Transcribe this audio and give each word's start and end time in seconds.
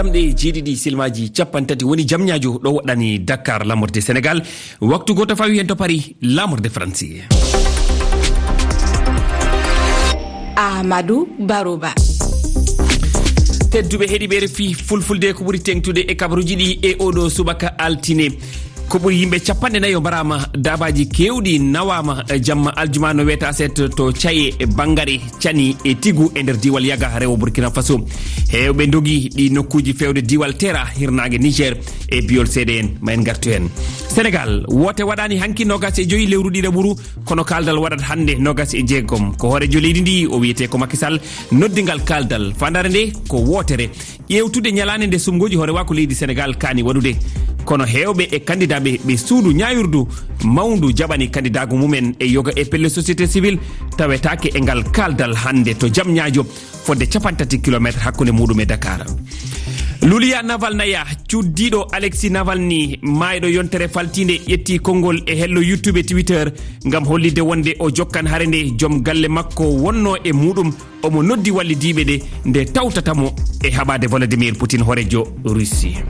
jamɗe 0.00 0.20
jeeɗiɗi 0.40 0.76
silmaji 0.76 1.30
capantati 1.36 1.84
woni 1.84 2.04
jamñajo 2.08 2.58
ɗo 2.62 2.70
waɗani 2.76 3.18
dakar 3.18 3.66
lamorde 3.66 4.00
sénégal. 4.00 4.42
Waktu 4.80 5.14
goto 5.14 5.36
fawi 5.36 5.58
hen 5.58 5.66
to 5.66 5.74
paari 5.76 6.16
lamorde 6.22 6.68
franci 6.70 7.20
amadou 10.56 11.28
barouba. 11.38 11.92
Tedduɓe 13.70 14.06
heeɗiɓe 14.08 14.40
refi 14.40 14.74
fulfulde 14.74 15.32
ko 15.34 15.44
ɓuuri 15.44 15.60
tengtude 15.62 16.00
e 16.08 16.14
kabaruji 16.16 16.56
ɗi 16.56 16.78
e 16.82 16.96
oɗo 16.98 17.28
subaka 17.30 17.68
altine. 17.78 18.28
ko 18.90 18.98
ɓuri 18.98 19.16
yimɓe 19.20 19.38
capanɗe 19.46 19.78
nayyo 19.80 20.00
mbarama 20.00 20.36
dabaji 20.58 21.06
kewɗi 21.06 21.58
nawama 21.60 22.24
e 22.28 22.40
jamma 22.42 22.70
aljuma 22.76 23.12
no 23.14 23.22
wiyata 23.22 23.52
set 23.52 23.74
to 23.96 24.12
caye 24.12 24.52
e 24.58 24.66
bangare 24.66 25.20
cani 25.42 25.76
e 25.84 25.94
tigu 25.94 26.32
e 26.34 26.42
nder 26.42 26.56
diwal 26.58 26.84
yaga 26.86 27.18
rewo 27.20 27.36
burkina 27.36 27.70
faso. 27.70 28.00
Hewɓe 28.52 28.86
dogui 28.90 29.30
ɗi 29.36 29.50
nokkuji 29.52 29.94
fewde 29.94 30.22
diwal 30.26 30.56
tera 30.56 30.84
hirnague 30.98 31.38
niger 31.38 31.76
e 32.08 32.20
biyol 32.22 32.46
seede 32.48 32.70
en 32.80 32.88
ma 33.00 33.12
en 33.12 33.22
gartu 33.22 33.50
hen 33.50 33.68
sénégal 34.10 34.64
woote 34.68 35.02
waɗani 35.02 35.36
hanki 35.38 35.64
nogas 35.64 35.98
e 35.98 36.04
joyi 36.08 36.26
lewru 36.26 36.50
ɗiɗa 36.50 36.70
ɓuuru 36.70 36.90
e 36.92 37.24
kono 37.24 37.44
kaldal 37.44 37.78
waɗat 37.78 38.00
hande 38.02 38.34
nogas 38.38 38.74
e 38.74 38.82
jeegom. 38.82 39.36
Ko 39.36 39.48
hoorejo 39.50 39.80
leydi 39.80 40.00
ndi 40.00 40.26
o 40.26 40.38
wiyete 40.40 40.68
ko 40.68 40.78
makisal 40.78 41.20
noddigal 41.52 42.02
kaldal. 42.04 42.52
Fandare 42.58 42.88
nde 42.88 43.12
ko 43.28 43.36
wootere. 43.38 43.90
Ƴewtude 44.28 44.72
ñalande 44.72 45.06
nde 45.06 45.18
sumgoji 45.18 45.56
hoorewa 45.56 45.84
ko 45.84 45.94
leydi 45.94 46.14
sénégal 46.14 46.56
kani 46.58 46.82
waɗude. 46.82 47.14
Kono 47.64 47.84
hewɓe 47.84 48.28
e 48.34 48.40
candidat 48.40 48.80
ɓe 48.82 48.98
ɓe 49.06 49.16
suudu 49.16 49.52
ñayirdu 49.52 50.08
mawdu 50.44 50.90
jaɓani 50.92 51.30
candidat 51.30 51.66
go 51.68 51.76
mumen 51.76 52.14
e 52.18 52.26
yoga 52.26 52.52
e 52.56 52.64
pelle 52.64 52.88
société 52.88 53.26
civil 53.28 53.58
tawetake 53.96 54.50
e 54.54 54.60
ngal 54.60 54.82
kaldal 54.90 55.34
hande 55.36 55.74
to 55.78 55.88
jam 55.88 56.08
ñaajo 56.12 56.44
fodde 56.84 57.06
capantati 57.06 57.60
kilométre 57.60 58.00
hakkude 58.00 58.30
muɗum 58.32 58.60
e 58.60 58.66
dakar. 58.66 59.06
lulia 60.02 60.42
navalnaya 60.42 61.04
cuddiɗo 61.28 61.86
alexi 61.92 62.30
navalni 62.30 62.98
mayɗo 63.02 63.48
yontere 63.48 63.88
faltinde 63.88 64.40
ƴetti 64.48 64.78
konngol 64.80 65.22
e 65.26 65.34
hello 65.36 65.60
youtube 65.62 65.98
e 66.00 66.02
twitter 66.02 66.52
ngam 66.86 67.04
hollide 67.04 67.40
wonde 67.40 67.76
o 67.78 67.90
jokkan 67.90 68.26
hare 68.26 68.46
nde 68.46 68.76
joom 68.78 69.02
galle 69.02 69.28
makko 69.28 69.62
wonno 69.64 70.16
e 70.24 70.32
muɗum 70.32 70.72
omo 71.02 71.22
noddi 71.22 71.50
wallidiɓe 71.50 72.04
ɗe 72.04 72.22
nde 72.46 72.64
tawtatamo 72.72 73.34
e 73.62 73.68
haɓade 73.70 74.06
volodimir 74.08 74.54
poutine 74.56 74.82
horejo 74.84 75.26
russie. 75.44 76.02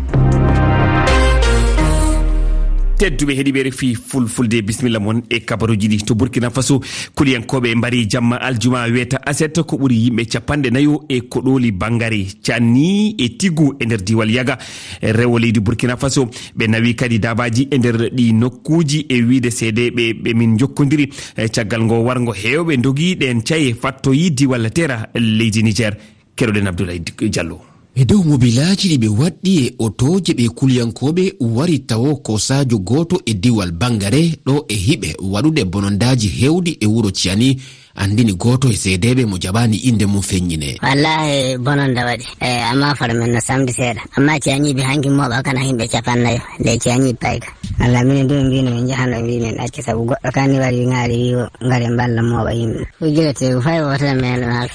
tedduɓe 3.01 3.33
heeɗiɓe 3.34 3.62
refi 3.62 3.95
fulfulde 3.95 4.61
bisimilla 4.62 5.01
moon 5.01 5.23
e 5.31 5.41
kabaruji 5.41 5.89
ɗi. 5.89 6.05
To 6.05 6.15
burkina 6.15 6.51
faso 6.51 6.81
kuliyankoɓe 7.17 7.75
mbari 7.75 8.06
jamma 8.11 8.37
aljuma 8.37 8.84
wiyata 8.93 9.20
aset 9.25 9.62
ko 9.62 9.77
ɓuuri 9.77 9.97
yimɓe 10.05 10.27
capanɗe 10.29 10.70
nayo 10.70 11.01
e 11.09 11.21
koɗoli 11.21 11.73
bangare. 11.73 12.27
Canni 12.45 13.15
e 13.19 13.28
tigu 13.39 13.73
e 13.81 13.87
nder 13.87 14.03
diwal 14.05 14.31
yaga. 14.31 14.59
Rewo 15.01 15.39
leydi 15.39 15.61
burkina 15.61 15.97
faso 15.97 16.28
ɓe 16.56 16.69
nawi 16.69 16.95
kadi 16.95 17.19
dabaji 17.19 17.69
e 17.71 17.78
nder 17.78 18.11
ɗi 18.12 18.33
nokkuji 18.34 19.06
e 19.09 19.23
wiide 19.23 19.51
seede 19.51 19.91
ɓe 19.91 20.34
min 20.34 20.59
jokkodiri 20.59 21.09
e 21.37 21.48
caggal 21.48 21.83
ngo 21.84 22.05
wargo 22.05 22.33
hewɓe 22.33 22.77
dogi 22.77 23.15
ɗen 23.17 23.43
caye 23.43 23.73
fattoyi 23.75 24.31
diwal 24.31 24.71
tera 24.73 25.09
leydi 25.15 25.62
niger. 25.62 25.97
Keɗoɗen 26.37 26.69
abdoulaye 26.69 27.01
diallo. 27.01 27.69
e 27.94 28.05
dow 28.05 28.22
mobilaji 28.24 28.88
ɗi 28.88 28.98
ɓe 28.98 29.08
waɗɗi 29.08 29.52
e 29.64 29.74
otoje 29.78 30.33
ɓe 30.34 30.48
kulyankoɓe 30.48 31.34
wari 31.41 31.78
tawo 31.78 32.16
kosajo 32.16 32.78
goto 32.78 33.20
e 33.27 33.34
diwal 33.34 33.72
bangare 33.72 34.38
ɗo 34.47 34.64
e 34.69 34.74
hiɓe 34.74 35.16
waɗude 35.32 35.64
bonondaji 35.64 36.28
hewdi 36.28 36.77
e 36.80 36.86
wuro 36.86 37.10
ciyani. 37.10 37.56
andini 37.94 38.33
goto 38.34 38.69
e 38.69 38.77
seedeɓe 38.77 39.27
mo 39.27 39.36
jaɓani 39.38 39.77
inde 39.88 40.06
mum 40.06 40.22
feññine. 40.22 40.77
Wallahi 40.83 41.56
bononda 41.58 42.05
waɗi. 42.05 42.24
E 42.41 42.62
amma 42.70 42.94
fara 42.94 43.14
men 43.14 43.32
no 43.32 43.41
samdi 43.41 43.72
seeɗa. 43.72 44.00
Amma 44.16 44.38
ceyañiɓe 44.38 44.82
hanki 44.82 45.08
moɓa 45.08 45.42
kana 45.42 45.60
himɓe 45.60 45.88
capannayo 45.88 46.41
nde 46.60 46.78
ceyañiɓe 46.78 47.19
payka. 47.20 47.48
Walla 47.81 48.04
minen 48.04 48.26
du 48.28 48.34
mbino 48.34 48.70
min 48.70 48.87
jahano 48.88 49.20
mbimin 49.22 49.59
acci 49.60 49.82
saabu 49.82 50.04
goɗɗo 50.06 50.31
kani 50.32 50.59
wari 50.59 50.84
gaari 50.87 51.16
wiwo 51.16 51.48
gaari 51.69 51.88
mballa 51.88 52.22
moɓa 52.22 52.53
yimɓe. 52.54 52.87
Fujjira 52.98 53.32
tewu 53.34 53.60
fay 53.62 53.81
wotere 53.81 54.15
men 54.15 54.41
maake 54.41 54.72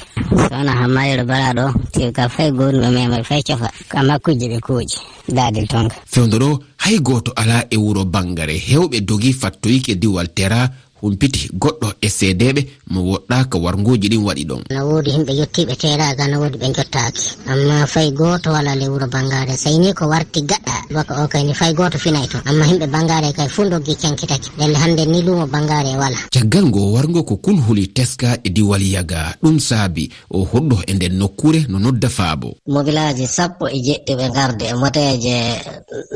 sowona 0.49 0.71
hammayiro 0.71 1.23
baraɗo 1.25 1.73
tew 1.93 2.11
ka 2.11 2.29
fay 2.29 2.51
gonɗo 2.51 2.91
memori 2.91 3.23
fay 3.23 3.41
cofa. 3.43 3.71
Amma 3.95 4.19
kujje 4.19 4.47
ɓe 4.49 4.59
kuuji 4.59 4.97
dadil 5.29 5.67
tonka. 5.67 5.95
Fewdo 6.05 6.37
ɗo 6.39 6.59
hay 6.77 6.99
goto 6.99 7.31
ala 7.35 7.65
e 7.69 7.77
wuro 7.77 8.05
bangare 8.05 8.57
hewɓe 8.57 9.01
dogi 9.01 9.33
fattoyike 9.33 9.95
diwal 9.95 10.27
tera 10.33 10.69
humpiti 11.01 11.49
goɗɗo 11.61 11.87
e 12.01 12.07
seedeɓe 12.09 12.61
mo 12.91 12.99
woɗɗaka 13.09 13.55
warguji 13.63 14.07
ɗin 14.11 14.23
waɗi 14.27 14.43
ɗon. 14.49 14.61
No 14.71 14.79
woodi 14.89 15.11
himɓe 15.11 15.33
yettiɓe 15.39 15.73
teraga 15.81 16.27
no 16.27 16.39
woodi 16.41 16.57
ɓe 16.57 16.67
jottaki 16.75 17.21
amma 17.51 17.85
fay 17.87 18.11
goto 18.11 18.51
wala 18.51 18.75
le 18.75 18.85
lewuro 18.85 19.07
bangare 19.07 19.57
sayni 19.57 19.93
ko 19.93 20.05
warti 20.07 20.41
gaɗɗa 20.49 20.75
bako 20.93 21.13
o 21.23 21.27
kayni 21.27 21.53
fay 21.53 21.73
goto 21.73 21.97
finay 21.97 22.27
toon 22.27 22.41
amma 22.45 22.65
himɓe 22.65 22.87
bangare 22.87 23.33
kay 23.37 23.49
fu 23.49 23.61
doggi 23.69 23.95
cankitaki 23.95 24.49
ndelle 24.55 24.77
hande 24.77 25.05
ni 25.05 25.21
lumo 25.21 25.45
bangare 25.47 25.91
wala. 26.01 26.17
Caggal 26.33 26.65
ngo 26.69 26.91
wargo 26.93 27.23
ko 27.23 27.35
kunhuli 27.37 27.87
teska 27.87 28.37
e 28.43 28.49
diwal 28.49 28.81
yaga 28.95 29.35
ɗum 29.43 29.59
saabi 29.59 30.09
o 30.29 30.43
hoɗɗo 30.51 30.77
e 30.87 30.93
nden 30.93 31.13
nokkure 31.17 31.65
no 31.69 31.79
nodda 31.79 32.09
faabo. 32.09 32.55
Mobilaji 32.67 33.27
sappo 33.27 33.67
e 33.67 33.77
jeɗɗi 33.87 34.13
ɓe 34.19 34.25
garde 34.35 34.65
e 34.65 34.73
moteje 34.81 35.35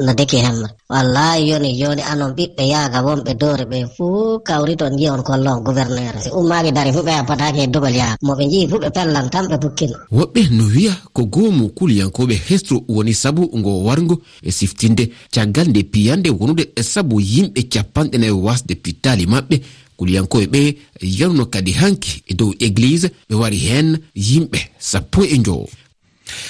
no 0.06 0.14
deki 0.14 0.38
hemma. 0.38 0.68
Wallayi 0.90 1.50
yoni 1.50 1.74
joni 1.80 2.02
anon 2.12 2.32
ɓiɓɓe 2.38 2.64
yaga 2.74 3.00
wonɓe 3.08 3.34
doore 3.42 3.66
ɓe 3.72 3.78
fuu 3.98 4.40
kawri 4.48 4.69
ɓuri 4.70 4.76
toon 4.78 4.98
jewon 4.98 5.24
kollon 5.24 5.62
gouverneur 5.64 6.14
si 6.24 6.30
ummaki 6.30 6.72
dari 6.72 6.92
fuu 6.94 7.04
ɓe 7.04 7.12
appataki 7.20 7.60
e 7.62 7.68
dogal 7.68 7.96
yaha 7.96 8.16
moɓe 8.22 8.44
jii 8.52 8.68
fuu 8.70 8.80
ɓe 8.80 8.90
pellan 8.92 9.30
tan 9.30 9.48
ɓe 9.50 9.58
pukkino. 9.62 9.96
Woɓɓe 10.12 10.42
no 10.52 10.64
wiya 10.76 10.94
ko 11.14 11.26
goomu 11.26 11.70
kuliyankoɓe 11.70 12.36
hestro 12.50 12.84
woni 12.88 13.14
sabu 13.14 13.50
ngo 13.58 13.84
wargo 13.86 14.22
e 14.44 14.52
siftinde. 14.52 15.10
Caggal 15.34 15.68
nde 15.70 15.84
piyande 15.84 16.30
wonude 16.30 16.70
e 16.76 16.84
sabu 16.84 17.20
yimɓe 17.20 17.62
capanɗe 17.74 18.18
nayi 18.18 18.32
wasde 18.32 18.74
pittali 18.76 19.26
maɓɓe. 19.26 19.62
Kuliyankoɓe 19.98 20.46
ɓe 20.54 20.76
yarno 21.02 21.46
kadi 21.46 21.72
hanki 21.72 22.24
e 22.28 22.34
dow 22.34 22.54
église 22.60 23.08
ɓe 23.30 23.36
wari 23.36 23.58
hen 23.58 23.98
yimɓe 24.16 24.60
sappo 24.80 25.24
e 25.24 25.38
jowo 25.46 25.68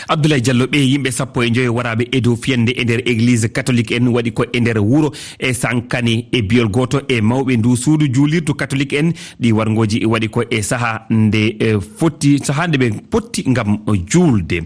abdoulaye 0.08 0.42
diallo 0.42 0.66
ɓe 0.66 0.78
yimɓe 0.78 1.12
sappo 1.12 1.44
e 1.44 1.50
joyi 1.52 1.68
waraɓe 1.68 2.08
e 2.12 2.22
dow 2.22 2.36
fiyande 2.36 2.72
e 2.78 2.84
nder 2.84 3.02
église 3.06 3.48
catholique 3.52 3.92
en 3.92 4.08
waɗi 4.08 4.32
ko 4.34 4.46
e 4.54 4.60
nder 4.60 4.80
wuuro 4.80 5.12
e 5.40 5.54
sankane 5.54 6.26
e 6.32 6.42
biyol 6.42 6.70
goto 6.70 7.02
e 7.08 7.22
mawɓe 7.22 7.58
ndu 7.58 7.76
suudu 7.78 8.08
juulirdu 8.14 8.54
catholique 8.56 8.94
en 8.94 9.12
ɗi 9.42 9.52
wargoji 9.52 10.06
waɗi 10.06 10.30
ko 10.30 10.44
e 10.50 10.62
saaha 10.62 11.06
nde 11.10 11.56
e 11.60 11.78
fotti 11.98 12.40
saaha 12.44 12.68
nde 12.68 12.78
ɓe 12.78 12.92
potti 13.10 13.44
gam 13.48 13.78
juulde 14.08 14.64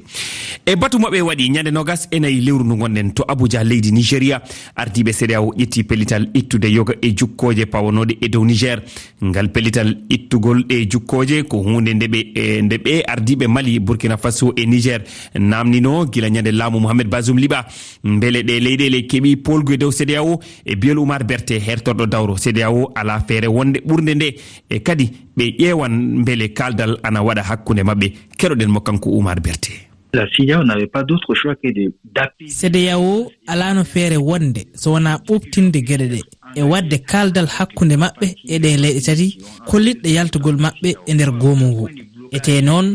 e 0.65 0.75
batu 0.75 0.97
maɓe 0.99 1.21
waɗi 1.21 1.49
ñande 1.49 1.71
nogas 1.71 2.07
enayi 2.11 2.41
lewru 2.41 2.63
ndu 2.65 2.75
gonɗen 2.75 3.13
to 3.13 3.23
abuja 3.27 3.63
leydi 3.63 3.91
nigéria 3.91 4.41
ardiɓe 4.75 5.11
sédéao 5.13 5.53
ƴetti 5.57 5.83
pellital 5.83 6.27
ittude 6.33 6.65
yoga 6.71 6.93
e 7.01 7.13
jukkoje 7.15 7.65
pawanoɗe 7.65 8.17
e 8.21 8.27
dow 8.29 8.45
niger. 8.45 8.81
Ngal 9.23 9.49
pellital 9.51 9.95
ittugol 10.09 10.65
e 10.69 10.85
jukkoje 10.89 11.43
ko 11.47 11.57
hunde 11.57 11.93
ndeɓe 11.93 12.19
e 12.35 12.61
nde 12.61 12.75
ɓe 12.77 13.03
ardiɓe 13.07 13.47
mali 13.47 13.79
burkina 13.79 14.17
faso 14.17 14.53
e 14.55 14.65
niger. 14.65 15.02
namnino 15.39 16.05
gila 16.05 16.29
ñande 16.29 16.51
laamu 16.51 16.79
mouhamed 16.79 17.07
basum 17.09 17.37
liɓa 17.37 17.65
beele 18.03 18.43
ɗe 18.43 18.59
leyɗele 18.59 19.07
keeɓi 19.07 19.35
polgu 19.37 19.73
e 19.73 19.77
dow 19.77 19.91
cdao 19.91 20.39
e 20.65 20.75
biyol 20.75 20.99
oumar 20.99 21.23
berte 21.23 21.59
hertorɗo 21.59 22.05
dawro 22.05 22.35
cdao 22.35 22.91
ala 22.95 23.19
feere 23.27 23.47
wonde 23.47 23.79
ɓurde 23.85 24.15
nde. 24.15 24.35
E 24.69 24.79
kadi 24.79 25.09
ɓe 25.37 25.55
ƴeewan 25.59 26.23
beele 26.25 26.53
kaaldal 26.53 26.97
ana 27.03 27.21
waɗa 27.23 27.43
hakkunde 27.43 27.83
maɓɓe 27.83 28.07
keɗoɗen 28.37 28.69
mo 28.69 28.79
kanko 28.81 29.09
oumar 29.09 29.39
berte. 29.41 29.71
La 30.15 30.27
CDAO 30.27 30.63
n'avait 30.63 30.85
pas 30.85 31.03
d'autre 31.03 31.33
choix 31.33 31.55
que 31.55 31.69
de 31.73 31.91
CDAO 32.47 33.31
alaano 33.47 33.83
feere 33.83 34.17
wonde 34.17 34.67
so 34.75 34.91
wonaa 34.91 35.17
ɓoftinde 35.17 35.81
geɗe 35.81 36.07
ɗe 36.13 36.19
e 36.55 36.61
wadde 36.61 36.97
kaaldal 37.01 37.47
hakkunde 37.47 37.95
maɓɓe 37.97 38.27
e 38.47 38.59
ɗe 38.59 38.77
leyɗe 38.77 39.01
tati 39.01 39.37
kolliɗɗe 39.67 40.09
yaltugol 40.13 40.57
maɓɓe 40.57 40.89
e 41.07 41.13
nder 41.13 41.31
goomu 41.31 41.65
ngu 41.71 41.89
ete 42.35 42.61
noon 42.67 42.87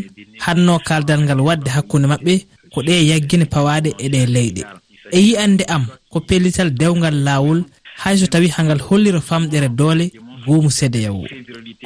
hanno 0.44 0.78
kaldal 0.88 1.20
ngal 1.22 1.40
wadde 1.40 1.68
hakkunde 1.76 2.06
maɓɓe 2.12 2.34
ko 2.72 2.78
ɗe 2.86 2.94
yaggine 3.10 3.44
pawaɗe 3.54 3.90
e 4.04 4.06
ɗe 4.12 4.26
leyɗe. 4.34 4.62
E 5.16 5.18
yi'ande 5.26 5.64
am 5.74 5.84
ko 6.10 6.20
pellital 6.20 6.70
dewgal 6.70 7.16
lawol 7.26 7.60
hayso 8.02 8.26
tawi 8.26 8.48
hangal 8.56 8.80
hollira 8.86 9.20
famɗere 9.20 9.68
doole 9.78 10.06
goomu 10.46 10.70
sedeyawo 10.70 11.24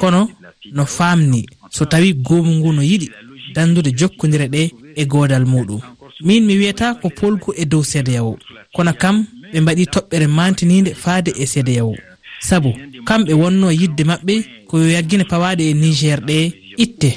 kono 0.00 0.28
no 0.72 0.84
famni 0.96 1.46
so 1.70 1.84
tawi 1.84 2.14
goomu 2.14 2.50
ngu 2.58 2.72
no 2.72 2.82
yiɗi 2.82 3.08
dandude 3.54 3.90
jokkodire 3.98 4.46
ɗe 4.54 4.70
e 4.96 5.04
godal 5.06 5.44
muɗum. 5.52 5.80
Min 6.26 6.44
mi 6.46 6.56
wiyata 6.58 6.94
ko 7.00 7.08
polgu 7.10 7.50
e 7.56 7.64
dow 7.64 7.82
sedeyawo 7.82 8.38
kono 8.74 8.92
kam 8.92 9.16
ɓe 9.52 9.60
mbaɗi 9.60 9.84
toɓɓere 9.94 10.26
mantinide 10.26 10.94
faade 10.94 11.30
e 11.42 11.46
sedeyawo 11.46 11.94
saabu 12.40 12.70
kamɓe 13.06 13.32
wonno 13.34 13.70
yidde 13.70 14.02
maɓɓe 14.10 14.34
ko 14.68 14.78
yo 14.78 14.88
yaggine 14.96 15.24
pawaɗe 15.24 15.62
e 15.70 15.74
niger 15.74 16.20
ɗe 16.28 16.52
itte. 16.84 17.10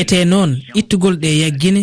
ete 0.00 0.24
noon 0.24 0.50
ittugol 0.74 1.16
ɗe 1.22 1.38
yaggine 1.42 1.82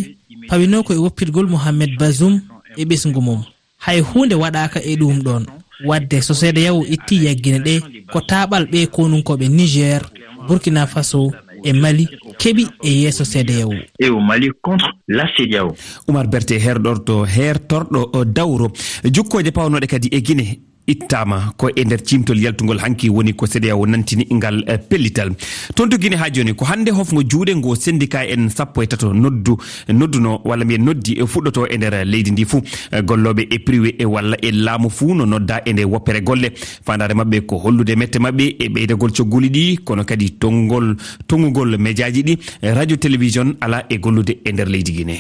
pawino 0.50 0.84
ko 0.84 0.94
e 0.94 0.98
woppitgol 0.98 1.48
mouhammed 1.50 1.98
basum 2.00 2.42
e 2.78 2.84
ɓesgu 2.86 3.22
mum. 3.22 3.44
Hay 3.78 4.00
hunde 4.02 4.36
waɗaka 4.36 4.80
e 4.84 4.96
ɗum 4.96 5.20
ɗon. 5.26 5.44
Wadde 5.86 6.22
so 6.22 6.34
seeda 6.34 6.62
yahu 6.62 6.86
itti 6.96 7.26
yaggine 7.26 7.60
ɗe 7.60 7.74
ko 8.12 8.20
taɓal 8.22 8.66
ɓe 8.72 8.88
konunkoɓe 8.88 9.48
niger 9.50 10.02
burkina 10.48 10.88
faso 10.88 11.32
e 11.64 11.74
mali 11.74 12.08
keɓi 12.38 12.68
e 12.84 12.90
yeeso 13.02 13.24
cdau 13.26 13.74
e 14.00 14.10
o 14.10 14.20
mali 14.20 14.52
contre 14.62 14.88
la 15.08 15.26
cdau 15.36 15.74
oumar 16.08 16.28
berte 16.28 16.52
herɗorto 16.60 17.26
hertorɗo 17.26 18.26
dawro. 18.26 18.72
Jukkoje 19.04 19.52
pawnoɗe 19.52 19.88
kadi 19.88 20.08
e 20.12 20.22
guine 20.22 20.60
ittama 20.88 21.54
ko 21.58 21.70
e 21.76 21.84
nder 21.86 22.02
cimtol 22.04 22.40
yaltugol 22.42 22.80
hanki 22.80 23.10
woni 23.10 23.34
ko 23.34 23.48
cdao 23.48 23.86
nantini 23.86 24.26
ngal 24.34 24.64
eh, 24.68 24.78
pellital. 24.90 25.32
Toon 25.76 25.90
to 25.90 25.98
guine 25.98 26.16
ha 26.18 26.30
joni 26.30 26.54
ko 26.56 26.66
hande 26.66 26.90
hofgo 26.92 27.22
juuɗe 27.24 27.56
ngo 27.56 27.76
syndicat 27.76 28.30
en 28.30 28.50
sappo 28.50 28.84
e 28.84 28.88
tato 28.88 29.14
noddu 29.14 29.58
nodduno 29.90 30.42
walla 30.46 30.66
mbiyen 30.66 30.84
noddi 30.86 31.14
e 31.20 31.24
fuɗɗoto 31.26 31.68
e 31.70 31.78
nder 31.78 32.06
leydi 32.06 32.32
ndi 32.32 32.46
fuu. 32.46 32.62
Eh, 32.92 33.02
Golloɓe 33.02 33.48
e 33.50 33.58
privé 33.60 33.96
e 34.00 34.06
walla 34.06 34.38
e 34.42 34.52
laamu 34.52 34.90
fuu 34.90 35.14
no 35.16 35.26
nodda 35.26 35.62
e 35.66 35.74
nde 35.74 35.84
woppere 35.86 36.22
golle. 36.22 36.52
Fandare 36.86 37.14
mabɓe 37.14 37.42
ko 37.46 37.58
hollude 37.58 37.96
mette 37.96 38.18
mabɓe 38.20 38.56
e 38.60 38.70
ɓeydagol 38.70 39.12
cogguli 39.12 39.50
ɗi 39.50 39.78
kono 39.84 40.04
kadi 40.06 40.32
tongugol 40.40 40.96
tongugol 41.28 41.78
médiaji 41.78 42.24
ɗi. 42.24 42.38
Eh, 42.62 42.74
radio 42.74 42.96
télévision 42.98 43.56
ala 43.62 43.86
e 43.90 43.98
gollude 43.98 44.38
e 44.46 44.52
nder 44.52 44.68
leydi 44.70 44.92
guine 44.94 45.18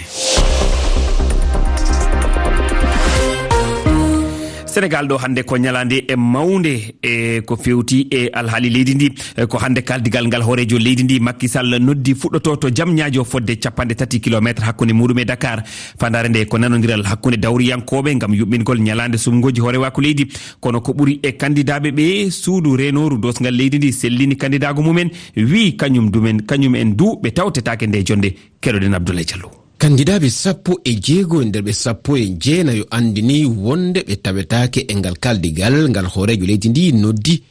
sénégal 4.75 5.07
ɗo 5.07 5.17
hannde 5.23 5.43
ko 5.43 5.57
ñalande 5.57 6.03
e 6.07 6.15
mawde 6.17 6.95
e 7.01 7.41
ko 7.47 7.55
fewti 7.55 8.07
e 8.11 8.27
alhaali 8.33 8.69
leydi 8.69 8.95
ndi. 8.95 9.07
E 9.37 9.45
ko 9.47 9.57
hannde 9.57 9.81
kaldigal 9.81 10.27
ngal 10.27 10.43
hoorejo 10.43 10.77
leydi 10.77 11.03
ndi. 11.03 11.19
Makkisall 11.19 11.79
noddi 11.79 12.13
fuɗɗoto 12.13 12.57
to 12.59 12.69
jam 12.75 12.91
ñaajo 12.93 13.23
fodde 13.23 13.55
capanɗe 13.55 13.95
tati 13.95 14.19
kilométre 14.19 14.65
hakkude 14.65 14.91
muɗum 14.93 15.19
e 15.19 15.25
dakar. 15.25 15.63
Fandare 15.99 16.27
nde 16.29 16.45
ko 16.47 16.57
nanodiral 16.57 17.03
hakkude 17.05 17.37
dawriyankoɓe 17.39 18.17
gam 18.19 18.33
yuɓɓingol 18.33 18.79
ñalande 18.83 19.17
sumgoji 19.17 19.61
hoorewako 19.61 20.01
leydi. 20.01 20.27
Kono 20.59 20.81
ko 20.81 20.91
ɓuuri 20.91 21.19
e 21.23 21.31
kandidaɓe 21.31 21.91
ɓe 21.91 22.29
suudu 22.31 22.75
renoru 22.75 23.17
dosgal 23.17 23.55
leydi 23.55 23.77
ndi 23.77 23.93
sellini 23.93 24.35
kandidago 24.35 24.81
mumen. 24.81 25.09
Wi 25.37 25.77
kañum 25.77 26.09
dumen 26.11 26.41
kañum 26.45 26.75
en 26.75 26.95
du 26.95 27.15
ɓe 27.23 27.31
tawtetake 27.31 27.87
nde 27.87 28.03
jonde 28.05 28.33
keɗoɗen 28.61 28.93
abdoulaye 28.93 29.25
diallo. 29.25 29.64
kandidaɓe 29.85 30.29
sappo 30.29 30.79
e 30.83 30.95
jeego 31.05 31.41
e 31.41 31.45
nder 31.45 31.61
ɓe 31.61 31.73
sappo 31.73 32.17
e 32.17 32.25
jeenayo 32.43 32.85
andini 32.89 33.45
wonde 33.45 33.99
ɓe 34.07 34.15
tawetake 34.15 34.79
e 34.87 34.95
ngal 34.95 35.17
kaldigal 35.19 35.89
ngal 35.89 36.05
hoorejo 36.05 36.45
leydi 36.45 36.69
ndi 36.69 36.91
noddi. 36.91 37.43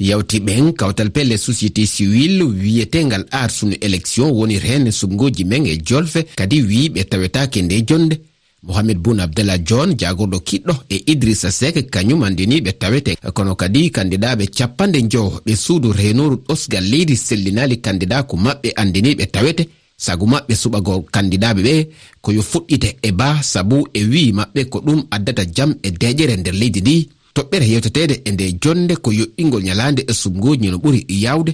Yawtiɓen 0.00 0.72
kawtal 0.72 1.10
pelle 1.10 1.36
société 1.38 1.86
civil 1.86 2.42
wiyetengal 2.42 3.24
arsunu 3.30 3.74
élection 3.80 4.28
woni 4.30 4.58
rene 4.58 4.92
sumgoji 4.92 5.44
men 5.44 5.66
e 5.66 5.78
jolfe 5.86 6.26
kadi 6.36 6.62
wi 6.62 6.88
ɓe 6.88 7.04
tawetake 7.04 7.62
nde 7.62 7.82
jonde. 7.88 8.20
Mohamed 8.62 8.98
bun 8.98 9.20
abdallah 9.20 9.58
john 9.64 9.94
jagorɗo 9.96 10.38
kiɗɗo 10.40 10.74
e 10.90 10.96
idrissa 11.06 11.50
sek 11.50 11.90
kañum 11.90 12.22
andini 12.22 12.60
ɓe 12.60 12.72
tawete. 12.72 13.16
Kono 13.32 13.54
kadi 13.54 13.90
kandidaɓe 13.90 14.46
capanɗe 14.46 15.08
jowo 15.10 15.40
ɓe 15.46 15.56
suudu 15.56 15.92
renoru 15.92 16.36
ɗosgal 16.48 16.84
leydi 16.90 17.16
sellinali 17.16 17.80
kandida 17.80 18.22
ko 18.22 18.36
maɓɓe 18.36 18.72
andiniɓe 18.76 19.26
tawete. 19.26 19.68
sagu 20.04 20.26
maɓɓe 20.32 20.54
suɓago 20.62 20.92
kandidaɓe 21.14 21.60
ɓe 21.66 21.74
ko 22.22 22.32
yo 22.32 22.42
fuɗɗite 22.50 22.88
e 23.02 23.10
ba 23.12 23.42
sabu 23.42 23.76
e 23.92 24.00
wi 24.12 24.32
maɓɓe 24.38 24.60
ko 24.72 24.78
ɗum 24.86 25.00
addata 25.10 25.44
jam 25.56 25.74
e 25.82 25.90
deƴere 25.90 26.36
nder 26.36 26.54
leydi 26.54 26.80
ndi. 26.80 27.08
Toɓɓere 27.34 27.66
yewtetede 27.72 28.14
e 28.24 28.30
nde 28.32 28.44
jonde 28.62 28.94
ko 28.96 29.10
yoɓɓingol 29.12 29.62
ñalande 29.68 30.02
e 30.10 30.12
sumgoji 30.12 30.70
no 30.70 30.78
ɓuri 30.78 31.00
yawde. 31.24 31.52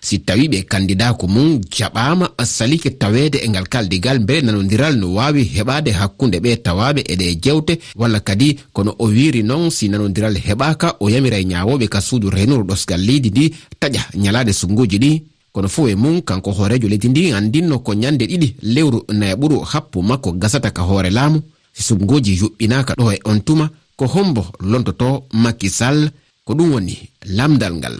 Si 0.00 0.18
tawi 0.20 0.48
ɓe 0.48 0.62
kandidako 0.70 1.26
mum 1.28 1.60
jaɓama 1.76 2.26
salike 2.44 2.90
tawede 2.98 3.38
e 3.44 3.48
ngal 3.48 3.66
kaldigal 3.68 4.18
bele 4.18 4.42
nanodiral 4.46 4.96
no 4.98 5.14
wawi 5.14 5.42
heɓade 5.54 5.90
hakkunde 5.92 6.38
ɓe 6.40 6.56
tawaɓe 6.62 7.00
eɗe 7.12 7.26
jewte 7.42 7.78
walla 7.96 8.20
kadi 8.20 8.56
kono 8.72 8.94
o 8.98 9.06
wiri 9.06 9.42
noon 9.42 9.70
si 9.70 9.88
nanodiral 9.88 10.36
heɓaka 10.46 10.96
o 11.00 11.10
yamira 11.10 11.38
e 11.38 11.44
ñawoɓe 11.44 11.88
ka 11.88 12.00
suudu 12.00 12.30
renuru 12.30 12.64
ɗosgal 12.64 13.00
leydi 13.06 13.30
ndi 13.30 13.54
taƴa 13.80 14.02
ñalade 14.16 14.52
sumgoji 14.52 14.98
ɗi. 14.98 15.22
kono 15.52 15.68
fo 15.68 15.88
e 15.88 15.94
mum 15.94 16.22
kanko 16.22 16.50
hoorejo 16.52 16.88
leydi 16.88 17.08
ndi 17.08 17.32
andinno 17.32 17.78
ko 17.78 17.94
ñande 17.94 18.24
ɗiɗi. 18.26 18.54
Lewru 18.62 19.04
nayaɓuru 19.08 19.60
happo 19.64 20.02
makko 20.02 20.32
gasata 20.32 20.70
ka 20.70 20.82
hoore 20.82 21.10
laamu. 21.10 21.42
Sisumgoji 21.72 22.38
yuɓɓinaka 22.40 22.94
ɗo 22.94 23.12
e 23.12 23.18
on 23.24 23.40
tuma. 23.40 23.70
Ko 23.96 24.06
hombo 24.06 24.46
lontoto 24.60 25.24
makisall 25.32 26.10
ko 26.44 26.54
ɗum 26.54 26.72
woni 26.72 26.98
lamdal 27.26 27.74
ngal. 27.76 27.96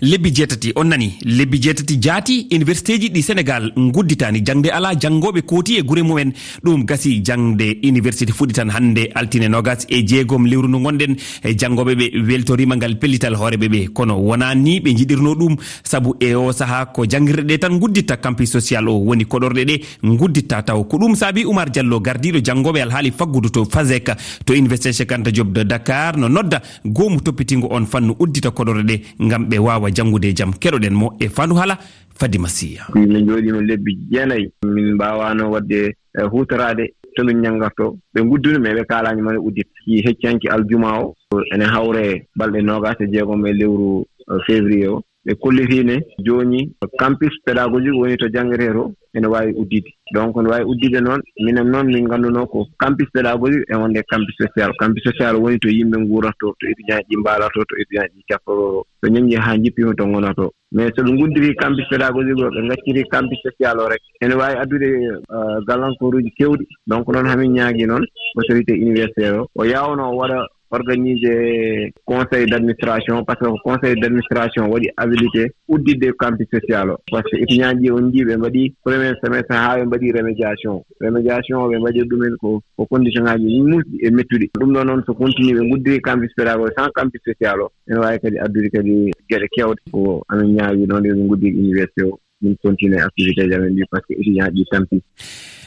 Lebbi 0.00 0.30
jeetati 0.34 0.72
on 0.74 0.88
nani? 0.88 1.14
Lebbi 1.24 1.58
jeetati 1.62 1.96
jaati 2.00 2.48
université 2.50 2.98
ji 2.98 3.08
ɗi 3.10 3.22
sénégal 3.22 3.72
gudditani 3.76 4.42
jangde 4.44 4.68
ala 4.70 4.94
jangoɓe 4.98 5.42
kooti 5.42 5.76
e 5.78 5.82
gure 5.82 6.02
mumen. 6.02 6.32
Ɗum 6.64 6.84
gasi 6.84 7.22
jangde 7.24 7.78
université 7.84 8.32
fuɗi 8.32 8.52
tan 8.52 8.70
hannde 8.70 9.10
altine 9.14 9.48
nogas 9.48 9.86
e 9.88 10.02
jeegom 10.04 10.46
lewru 10.46 10.68
ndu 10.68 10.78
gonɗen 10.78 11.16
e 11.44 11.54
janngoɓe 11.56 11.94
ɓe 11.94 12.10
weltorima 12.26 12.76
ngal 12.76 12.98
pellital 12.98 13.34
hooreɓe 13.36 13.68
ɓe. 13.68 13.88
Kono 13.92 14.16
wona 14.18 14.54
ni 14.54 14.80
ɓe 14.80 14.90
jiɗirno 14.96 15.34
ɗum. 15.34 15.56
Saabu 15.84 16.16
e 16.20 16.34
o 16.34 16.52
saaha 16.52 16.86
ko 16.86 17.04
jangguirɗe 17.06 17.46
ɗe 17.46 17.58
tan 17.58 17.78
gudditta 17.78 18.16
campus 18.16 18.50
social 18.50 18.88
o. 18.88 18.98
Woni 18.98 19.24
koɗorɗe 19.24 19.64
ɗe 19.64 19.80
gudditta 20.16 20.62
taw. 20.62 20.82
Ko 20.84 20.98
ɗum 20.98 21.14
saabi 21.14 21.44
oumar 21.44 21.70
diallo 21.70 22.00
gardiɗo 22.00 22.40
jangoɓe 22.42 22.82
alhaali 22.82 23.12
faggudu 23.12 23.50
to 23.50 23.64
fasek 23.64 24.10
to 24.44 24.52
université 24.52 24.92
chekanta 24.92 25.30
job 25.32 25.52
de 25.52 25.62
dakar 25.62 26.16
no 26.18 26.28
nodda. 26.28 26.60
Goomu 26.84 27.20
toppitigo 27.20 27.68
on 27.70 27.86
fannu 27.86 28.16
uddita 28.18 28.50
ko 28.50 28.63
koɗore 28.64 28.82
ɗe 28.82 29.00
ngam 29.20 29.44
ɓe 29.48 29.58
wawa 29.58 29.90
janngude 29.90 30.24
e 30.28 30.34
jaam 30.34 30.52
keɗoɗen 30.52 30.94
mo 30.94 31.12
e 31.20 31.28
fandu 31.28 31.54
hala 31.56 31.78
fadi 32.18 32.38
masiya 32.38 32.86
min 32.94 33.26
jooɗino 33.26 33.60
lebbi 33.60 33.98
jeenayi. 34.10 34.52
Min 34.64 34.94
mbawano 34.94 35.50
wadde 35.50 35.94
hutorade 36.32 36.94
tomin 37.16 37.40
ñangarto 37.42 37.98
ɓe 38.14 38.20
guddino 38.22 38.58
me 38.60 38.74
ɓe 38.74 38.84
kalani 38.86 39.22
mane 39.22 39.38
uddit. 39.38 39.68
Ki 39.84 40.02
heccanki 40.04 40.48
aljuma 40.48 40.98
o 41.00 41.14
ene 41.54 41.64
hawre 41.64 42.26
balɗe 42.36 42.62
nogas 42.62 42.96
e 43.00 43.06
jeegom 43.12 43.46
e 43.46 43.52
lewru 43.52 44.04
e, 44.30 44.34
février 44.46 44.88
o. 44.88 45.02
ɓe 45.26 45.34
kollitiine 45.40 45.96
jooni 46.18 46.72
campus 46.98 47.32
pédagogique 47.44 47.96
woni 48.00 48.16
to 48.16 48.28
janngiree 48.28 48.72
to 48.72 48.92
ene 49.14 49.26
waawi 49.26 49.52
uddiide 49.56 49.88
donc 50.14 50.36
ne 50.36 50.48
waawi 50.48 50.64
uddiide 50.64 51.00
noon 51.00 51.20
minen 51.44 51.68
noon 51.70 51.86
min 51.86 52.04
ngannduno 52.08 52.46
ko 52.46 52.66
campus 52.78 53.08
pédagogique 53.14 53.64
e 53.68 53.74
wonde 53.76 54.02
campus 54.10 54.34
social. 54.38 54.70
Campus 54.80 55.02
social 55.04 55.36
woni 55.36 55.58
to 55.58 55.68
yimɓe 55.68 55.96
nguurata 55.98 56.34
to 56.40 56.54
to 56.60 56.66
étudiant 56.66 57.02
ji 57.08 57.16
mbaala 57.16 57.48
to 57.54 57.64
to 57.64 57.76
étudiant 57.76 58.10
ji 58.14 58.22
capporoo 58.28 58.84
to 59.02 59.08
ñaññi 59.08 59.36
haa 59.36 59.56
jippima 59.56 59.94
to 59.94 60.06
ngona 60.06 60.34
to 60.34 60.50
mais 60.72 60.90
so 60.96 61.02
ɓe 61.02 61.10
nguddiri 61.12 61.54
campus 61.56 61.86
pédagogique 61.90 62.42
o 62.44 62.50
ɓe 62.50 62.62
ngacciri 62.66 63.04
campus 63.08 63.38
social 63.42 63.78
o 63.80 63.88
rek 63.88 64.00
ene 64.20 64.34
waawi 64.34 64.56
addude 64.58 64.88
euh, 65.30 65.58
gallankooruuji 65.66 66.30
keewɗi 66.36 66.66
donc 66.86 67.06
noon 67.08 67.26
hamin 67.26 67.52
ñaagii 67.52 67.86
noon 67.86 68.04
autorité 68.36 68.72
universitaire 68.74 69.38
o. 69.40 69.46
O 69.54 69.64
yaawno 69.64 70.16
waɗa 70.18 70.46
organisé 70.70 71.92
conseil 72.04 72.46
d' 72.46 72.54
administration 72.54 73.24
par 73.24 73.36
ce 73.36 73.44
que 73.44 73.50
ko 73.50 73.58
conseil 73.64 73.94
d' 74.00 74.04
administration 74.04 74.66
waɗi 74.68 74.88
habilité 74.96 75.52
uddidde 75.68 76.12
campus 76.18 76.46
social 76.52 76.90
o. 76.90 76.96
Par 77.10 77.22
ce 77.24 77.36
que 77.36 77.42
étudiant 77.42 77.78
ji 77.80 77.90
on 77.90 78.10
ji 78.12 78.24
ɓe 78.24 78.36
mbaɗi 78.36 78.74
premier 78.84 79.12
semestre 79.22 79.54
haa 79.54 79.78
ɓe 79.78 79.84
mbaɗi 79.86 80.12
remédiation. 80.12 80.84
Remédiation 81.00 81.58
o 81.62 81.68
ɓe 81.70 81.78
mbaɗi 81.78 82.00
ɗumen 82.08 82.36
ko 82.40 82.62
ko 82.76 82.86
condition 82.86 83.24
ŋaaji 83.24 83.62
musɗi 83.62 83.98
e 84.02 84.10
mettuɗi. 84.10 84.50
Ɗum 84.58 84.72
ɗo 84.74 84.84
noon 84.84 85.02
so 85.06 85.14
continue 85.14 85.54
ɓe 85.54 85.68
guddiri 85.70 86.00
campus 86.00 86.32
pédago 86.36 86.66
sans 86.76 86.88
campus 86.94 87.20
social 87.24 87.60
o. 87.60 87.70
Ene 87.88 87.98
waawi 87.98 88.18
kadi 88.18 88.38
addude 88.38 88.68
kadi 88.70 89.10
geɗe 89.30 89.46
keewɗe 89.54 89.80
ko 89.92 90.24
amin 90.28 90.56
ñaawi 90.56 90.86
noon 90.86 91.02
ɓe 91.02 91.26
guddiri 91.28 91.58
université 91.58 92.02
o. 92.04 92.18
Min 92.42 92.56
continue 92.62 92.98
activité 93.00 93.46
ji 93.48 93.54
amen 93.54 93.74
ɗi 93.74 93.82
par 93.90 94.00
ce 94.02 94.14
que 94.14 94.20
étudiant 94.20 94.50
ji 94.54 94.64
tampi. 94.70 95.00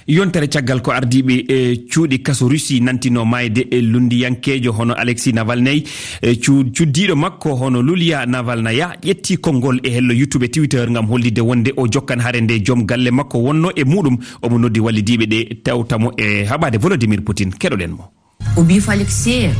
yontere 0.06 0.48
caggal 0.48 0.80
ko 0.82 0.90
ardiɓe 0.92 1.34
e 1.48 1.76
cuuɗi 1.90 2.22
kaso 2.22 2.48
russie 2.48 2.80
nantino 2.80 3.24
mayde 3.24 3.66
e 3.70 3.80
lundiyankejo 3.80 4.72
hono 4.72 4.94
alexis 4.94 5.32
navalney 5.34 5.82
e 6.22 6.34
cuddiɗo 6.36 7.14
makko 7.16 7.54
hono 7.56 7.82
lulia 7.82 8.26
navalnaya 8.26 8.96
ƴetti 9.02 9.36
konngol 9.38 9.80
e 9.82 9.90
hello 9.90 10.14
youtube 10.14 10.48
twitter 10.48 10.90
gam 10.90 11.06
hollide 11.06 11.40
wonde 11.40 11.72
o 11.76 11.86
jokkan 11.88 12.20
haare 12.20 12.40
nde 12.40 12.60
joom 12.64 12.84
galle 12.86 13.10
makko 13.10 13.38
wonno 13.38 13.70
e 13.76 13.84
muɗum 13.84 14.16
omo 14.42 14.58
noddi 14.58 14.80
wallidiɓe 14.80 15.26
ɗe 15.26 15.62
tewtamo 15.64 16.12
e 16.16 16.44
haɓade 16.44 16.78
volodimir 16.78 17.22
poutine 17.22 17.52
keɗoɗen 17.58 17.90
mo 17.90 18.04
убив 18.56 18.88
алексея 18.90 19.54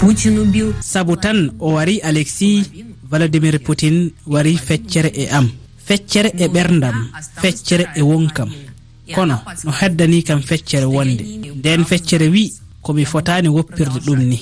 путин 0.00 0.38
убил 0.38 0.72
saabu 0.80 1.16
tan 1.16 1.50
o 1.58 1.72
wari 1.74 2.00
alexis 2.00 2.70
volodimir 3.10 3.58
poutine 3.60 4.10
wari 4.26 4.56
feccere 4.56 5.10
e 5.14 5.26
am 5.30 5.48
feccere 5.86 6.30
e 6.38 6.46
ɓerdam 6.48 6.96
feccere 7.42 7.84
e 7.96 8.02
wonkam 8.02 8.50
kono 9.15 9.35
no 9.63 9.71
heddani 9.71 10.23
kam 10.23 10.41
feccere 10.41 10.85
wonde. 10.85 11.23
Nden 11.57 11.85
feccere 11.85 12.27
wi 12.29 12.53
komi 12.83 13.05
fotani 13.05 13.47
woppirde 13.47 13.99
ɗum 14.05 14.19
ni. 14.31 14.39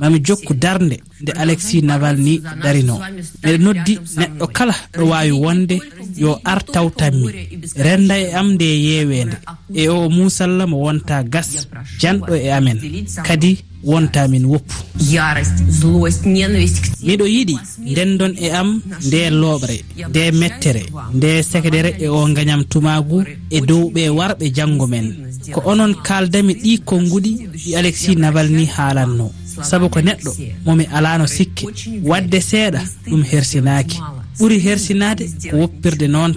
Mami 0.00 0.20
jokku 0.24 0.54
darde 0.54 0.96
nde 1.20 1.30
alexis 1.32 1.82
navalni 1.82 2.40
darino. 2.62 2.98
Miɗa 3.42 3.58
noddi 3.58 3.98
neɗɗo 4.18 4.46
kala 4.56 4.74
ɗo 4.98 5.04
wawi 5.10 5.32
wonde 5.32 5.76
yo 6.16 6.38
ar 6.44 6.62
tawtanmi 6.64 7.28
renda 7.76 8.18
e 8.18 8.32
am 8.32 8.48
nde 8.54 8.64
yewede 8.86 9.36
e 9.74 9.88
o 9.88 10.08
musalla 10.08 10.66
mo 10.66 10.76
wonta 10.84 11.22
gas. 11.24 11.68
Janɗo 12.00 12.34
e 12.34 12.48
amen. 12.50 12.78
Kadi 13.26 13.58
wontamin 13.84 14.44
woppu. 14.44 14.74
Miɗo 17.06 17.26
yiɗi 17.26 17.56
ndendon 17.90 18.32
e 18.38 18.48
am 18.50 18.80
nde 19.06 19.30
loɓre 19.30 19.76
nde 20.08 20.30
mettere 20.40 20.82
nde 21.14 21.42
sekdere 21.42 21.90
e 21.98 22.08
o 22.08 22.26
gañam 22.36 22.64
tumagu 22.64 23.24
e 23.50 23.60
dow 23.60 23.90
ɓe 23.94 24.08
warɓe 24.18 24.46
janggo 24.56 24.86
men. 24.86 25.06
Ko 25.52 25.60
onon 25.70 25.94
kaldami 26.06 26.54
ɗi 26.54 26.78
konnguɗi 26.88 27.32
ɗi 27.64 27.76
alexis 27.76 28.16
navalni 28.16 28.64
haalanno. 28.66 29.30
Saabu 29.62 29.88
ko 29.88 30.00
neɗɗo 30.00 30.30
momi 30.66 30.84
alano 30.92 31.26
sikke. 31.26 31.64
Wadde 32.04 32.38
seeɗa 32.40 32.80
ɗum 33.10 33.22
hersinaki 33.30 33.98
ɓuuri 34.38 34.58
hersinade 34.66 35.24
ko 35.50 35.56
woppirde 35.60 36.06
noon 36.08 36.32